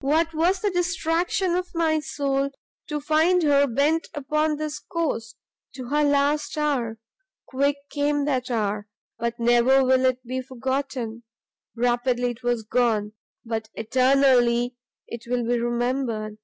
[0.00, 2.50] "What was the distraction of my soul,
[2.88, 5.36] to find her bent upon this course
[5.76, 6.98] to her last hour!
[7.46, 8.88] quick came that hour,
[9.20, 11.22] but never will it be forgotten!
[11.76, 13.12] rapidly it was gone,
[13.44, 14.74] but eternally
[15.06, 16.38] it will be remembered!